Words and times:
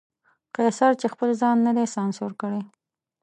قیصر 0.55 0.91
چې 1.01 1.07
خپل 1.13 1.29
ځان 1.41 1.57
نه 1.65 1.71
دی 1.77 1.85
سانسور 1.95 2.31
کړی. 2.41 2.61